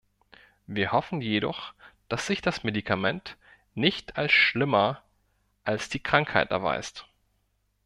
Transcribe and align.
Wir 0.65 0.93
hoffen 0.93 1.21
jedoch, 1.21 1.75
dass 2.09 2.25
sich 2.25 2.41
das 2.41 2.63
Medikament 2.63 3.37
nicht 3.75 4.17
als 4.17 4.31
schlimmer 4.31 5.03
als 5.63 5.89
die 5.89 6.01
Krankheit 6.01 6.49
erweist. 6.49 7.07